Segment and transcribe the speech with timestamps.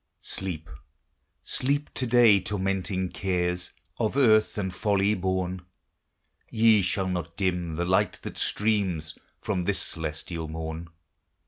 [0.19, 0.67] Sleep,
[1.43, 5.61] sleep to day, tormenting cares, Of earth and folly born;
[6.49, 10.87] Ye shall not dim the light that streams From this celestial morn.